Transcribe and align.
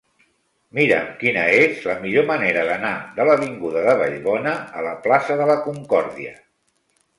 Mira'm 0.77 1.11
quina 1.23 1.43
és 1.57 1.83
la 1.89 1.97
millor 2.05 2.25
manera 2.31 2.63
d'anar 2.71 2.95
de 3.19 3.29
l'avinguda 3.29 3.85
de 3.91 3.95
Vallbona 4.01 4.57
a 4.81 4.89
la 4.89 4.97
plaça 5.07 5.39
de 5.45 5.51
la 5.55 5.61
Concòrdia. 5.69 6.37